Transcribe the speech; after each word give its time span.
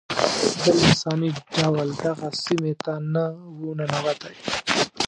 هیڅ 0.39 0.53
بل 0.71 0.75
انساني 0.87 1.29
ډول 1.57 1.89
دغه 2.05 2.27
سیمې 2.43 2.73
ته 2.83 2.93
نه 3.13 3.25
و 3.57 3.59
ننوتی. 3.77 4.35